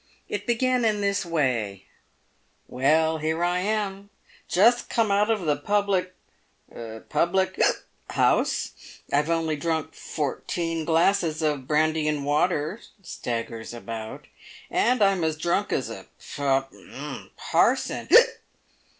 [0.27, 1.85] It began in this way:"
[2.67, 4.09] "Well, here I am,
[4.47, 6.15] just come out of the public—
[7.09, 7.61] public
[8.09, 8.71] house;
[9.13, 14.25] I've only drunk fourteen glasses of brandy and water (staggers about),
[14.71, 18.07] and I'm as drunk as a p p parson